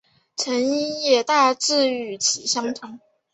[0.35, 2.99] 成因也大致与此相同。